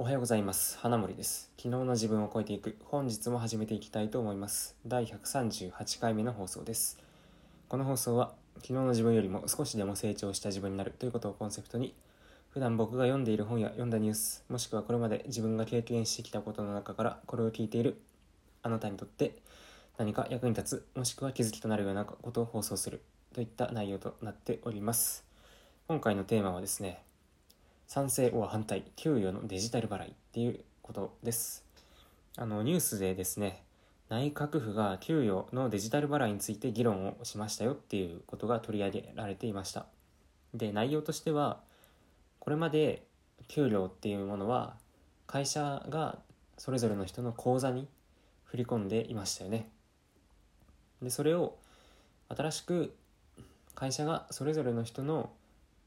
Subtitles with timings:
[0.00, 0.78] おはようございます。
[0.78, 1.50] 花森です。
[1.56, 2.76] 昨日の自分を超えていく。
[2.84, 4.76] 本日も始めていきたいと思います。
[4.86, 7.00] 第138回目の放送です。
[7.68, 11.96] この放送は昨日の自分よりも少しでも成長した自分になるということをコンセプトに
[12.50, 18.00] 普段僕が読んでいる本や読んだニュースもしくはこれまで自分が経験してきたことの中からこれを聞いている
[18.62, 19.34] あなたにとって
[19.96, 23.02] 何か役に立つもしくは気づきとなるようなことを放送する
[23.34, 25.24] といった内容となっております。
[25.88, 27.02] 今回のテーマはですね
[27.88, 31.64] 賛成は反対給与のデジタル払いっていうことです。
[32.36, 33.62] あのニュースでですね
[34.10, 39.86] 内閣府が給与のデジタル払いについて議論をしましたよっていうことが取り上げられていました。
[40.52, 41.60] で内容としては
[42.40, 43.04] これまで
[43.48, 44.76] 給料っていうものは
[45.26, 46.18] 会社が
[46.58, 47.88] それぞれの人の口座に
[48.44, 49.66] 振り込んでいましたよね。
[51.00, 51.56] でそれを
[52.28, 52.94] 新しく
[53.74, 55.30] 会社がそれぞれの人の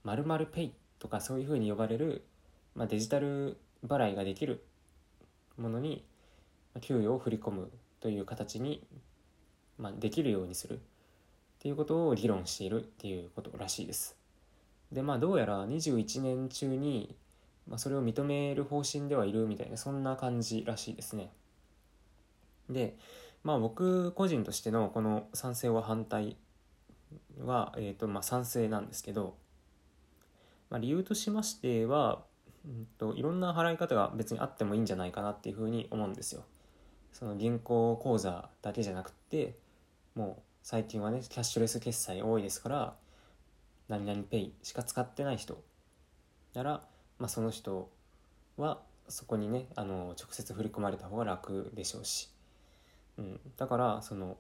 [0.04, 2.24] 〇〇ペイとかそういうふうに呼ばれる、
[2.76, 4.64] まあ、デジタル払いができる
[5.58, 6.06] ものに
[6.82, 8.86] 給与を振り込むという形に、
[9.80, 10.80] まあ、できるようにするっ
[11.60, 14.16] ていうことを議論しているっていうことらしいです。
[14.92, 17.16] でまあどうやら21年中に、
[17.68, 21.32] まあ、それを認める方針ではいるみたいなそんな感じらしいですね。
[22.70, 22.96] で
[23.44, 26.36] まあ僕個人としてのこの賛成は反対
[27.40, 29.36] は、えーとまあ、賛成なんですけど、
[30.72, 32.24] まあ、理由としましては、
[32.66, 36.44] うんと、いろんな払い方が別にあってもいいんじゃないかなっていうふうに思うんですよ。
[37.12, 39.58] その銀行口座だけじゃなくて
[40.16, 42.96] もう最近はねキャッシュレス決済多いですから
[43.90, 45.62] 何々ペイしか使ってない人
[46.54, 46.82] なら、
[47.20, 47.90] まあ、その人
[48.56, 52.30] はそこにねあの直接振り込まれた方が楽でしょうし、
[53.18, 54.38] うん、だからその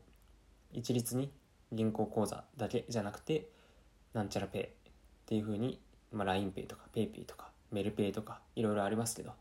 [0.72, 1.30] 一律に
[1.74, 3.50] 銀行口座だけじゃなくて
[4.14, 4.68] なんちゃらペイっ
[5.26, 5.80] ていうふうに、
[6.12, 9.32] まあ、LINEPay とか PayPay とかメルペイとかいろいろありますけど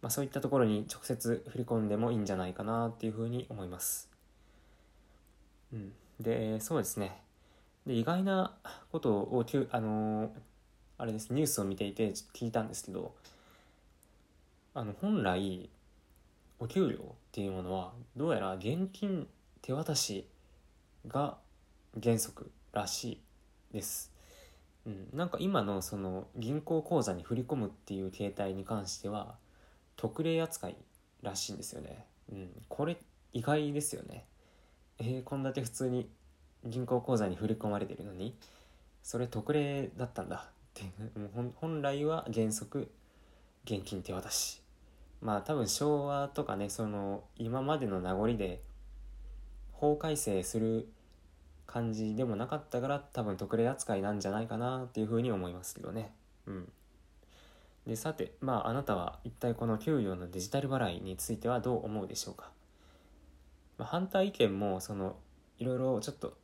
[0.00, 4.08] まあ、そういったところに直接振り込んでもいいんじゃないかなっていうふうに思います。
[5.72, 7.20] うん、でそうですね
[7.86, 8.56] で意外な
[8.90, 10.30] ことをあのー、
[10.96, 13.14] あれですニュースを見ていて聞いたんですけど
[14.72, 15.68] あの本来
[16.58, 17.00] お給料っ
[17.32, 19.26] ていうものはどうやら現金
[19.60, 20.26] 手渡し
[21.06, 21.36] が
[22.02, 23.20] 原則らしい
[23.72, 24.17] です。
[24.88, 29.34] うん、なんか今のその銀行口座に振り込むっていう形態に関しては
[29.96, 30.76] 特例扱い
[31.22, 32.06] らしいんですよね。
[32.32, 32.96] うん、これ
[33.34, 34.24] 意外ですよね。
[34.98, 36.08] えー、こんだけ普通に
[36.64, 38.34] 銀行口座に振り込まれてるのに
[39.02, 40.46] それ特例だったんだ。
[40.46, 40.84] って
[41.18, 42.90] もう本来は原則
[43.64, 44.62] 現金手渡し。
[45.20, 48.62] まあ多分昭和とかねその今までの名残で
[49.72, 50.88] 法改正する
[51.68, 56.12] 感じでもなかったから多分特例扱いなんじゃないかなっていうふうに思いますけどね。
[56.46, 56.72] うん。
[57.86, 62.50] でさてまああなたは一体この給与のデジタル払いについてはどう思うでしょうか、
[63.78, 65.16] まあ、反対意見もその
[65.58, 66.36] いろいろちょっと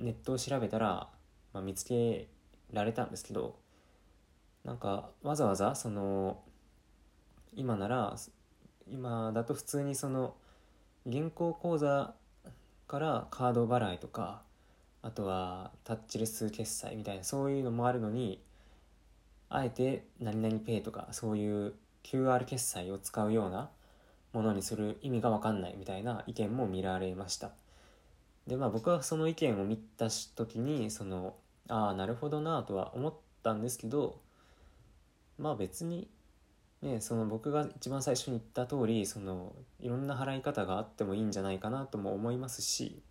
[0.00, 1.08] ネットを調べたら、
[1.52, 2.28] まあ、見つけ
[2.72, 3.56] られたんですけど
[4.64, 6.40] なんかわざわざその
[7.54, 8.16] 今なら
[8.88, 10.34] 今だと普通にその
[11.06, 12.14] 銀行口座
[12.86, 14.42] からカード払いとか
[15.02, 18.40] あとはタッチレス決済みたいなそういうのもあるのに
[19.50, 23.70] あえて何々ペイとかそういう QR 決済を使うような
[24.32, 27.50] ものにする意味が分かんないみたいな意見も見られました。
[28.46, 31.34] でまあ僕はその意見を見た時にその
[31.68, 34.18] ああなるほどなとは思ったんですけど
[35.38, 36.08] まあ別に
[36.84, 43.02] ねその僕が一番最初に言った通りそのいろんな払い方があってもいいんじゃないかなとも思いますし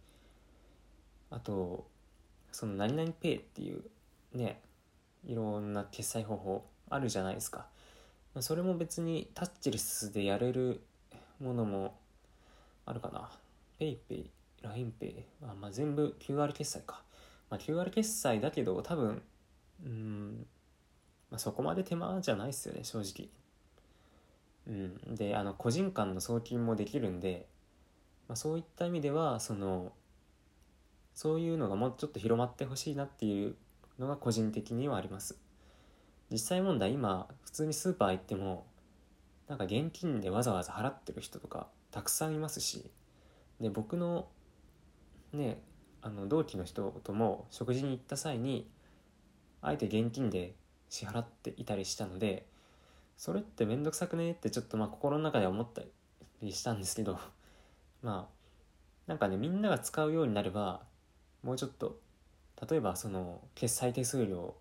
[1.29, 1.85] あと
[2.51, 3.83] その何々ペイっていう
[4.33, 4.61] ね
[5.25, 7.65] いろんな決済方法あるじゃないですか。
[8.39, 10.81] それも別にタッチレスでやれる
[11.39, 11.95] ものも
[12.85, 13.29] あるかな。
[13.79, 14.25] PayPay、
[14.63, 17.03] LINEPay、あまあ、全部 QR 決済か。
[17.49, 19.21] まあ、QR 決済だけど多分、
[19.85, 20.45] うん、
[21.29, 23.29] まあ、そこまで手間じゃないっすよね、正直。
[24.67, 27.47] うん、で、あの、個人間の送金もできるんで、
[28.27, 29.93] まあ、そういった意味では、その、
[31.13, 33.55] そういうのがもうちょっと広まってほしいなっていう
[33.99, 35.37] のが個人的にはあります。
[36.33, 38.65] 実際問題今普通にスーパー行っても
[39.47, 42.89] なんか現金でわざわざ払ってる人とかたくさんいますし
[43.61, 44.27] で僕の
[45.31, 45.61] ね
[46.01, 48.67] あの同期の人とも食事に行った際に
[49.61, 50.55] あえて現金で
[50.89, 52.47] 支払っていたりしたので
[53.17, 55.81] それって面倒くさくねってちょっとまあ心の中で思った
[56.41, 57.19] りしたんですけど
[58.01, 58.33] まあ
[59.07, 60.83] なんかねみんなが使うようになれば
[61.43, 61.99] もうちょっと
[62.69, 64.55] 例えばその決済手数料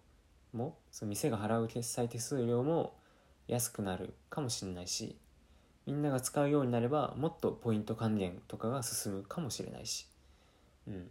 [0.53, 2.95] もその店が払う決済手数料も
[3.49, 5.17] 安くなるかもしれないし
[5.87, 10.07] みんなが使うようになればもっとポイント還元とかが進むかもしれないし、
[10.87, 11.11] うん。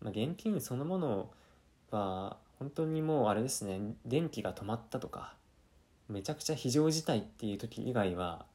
[0.00, 1.30] まあ、現金そのもの
[1.92, 5.34] は本当にもうあれですね電気が止まったとか
[6.12, 8.46] めちゃくちゃ非常事態っていう時以外は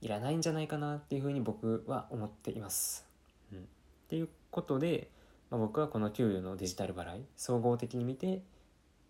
[0.00, 3.06] いらないんじゃないかなっていうふうに僕は思っています。
[3.52, 3.62] うん、っ
[4.08, 5.10] ていうことで、
[5.50, 8.42] まあ、僕はこの給与のデジタル払い総合的に見て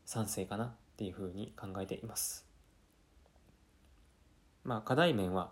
[0.06, 2.46] 賛成かなっていうふうに考えています。
[4.64, 5.50] まあ課題面は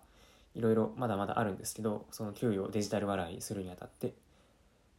[0.55, 4.15] いろいろまだまだあるんですけどその給与をデジタル払いするにあたって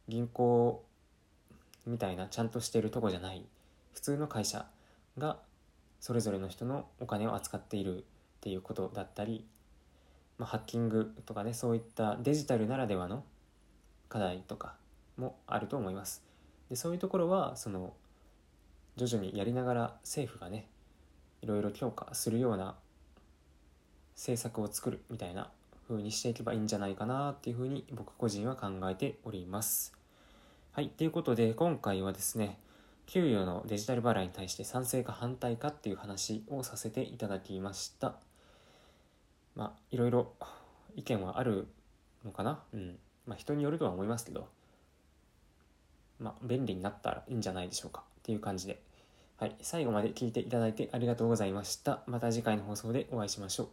[0.08, 0.84] 銀行
[1.86, 3.44] みたいなちゃんとしてるとこじゃない
[3.92, 4.66] 普通の会社
[5.18, 5.38] が
[6.00, 8.02] それぞれの人のお金を扱っているっ
[8.40, 9.44] ていうことだったり、
[10.38, 13.24] まあ、ハッキングとかねそういったデジタルならではの
[14.08, 14.74] 課題とか
[15.16, 16.22] もあると思います。
[16.70, 17.92] でそういうところはその
[18.96, 20.66] 徐々にやりながら政府がね
[21.42, 22.74] いろいろ強化するような
[24.14, 25.50] 政策を作るみたいな
[25.88, 29.94] 風にしていけばいいんじゃないかなっていうふうに僕個人は考えております。
[30.72, 32.58] はい、ということで今回はですね
[33.08, 38.16] 給与のデジタル払いに対して賛成か反対かっていう話をさせていただきました。
[39.56, 40.34] まあいろいろ
[40.94, 41.68] 意見はある
[42.22, 42.60] のかな？
[42.74, 42.98] うん。
[43.26, 44.46] まあ人によるとは思いますけど、
[46.20, 48.82] まあ便利になったらいいんじゃないでしょうかっていう感じで。
[49.38, 52.02] はい、最後まで聞いていただいてありがとうございました。
[52.06, 53.68] また次回の放送でお会いしましょう。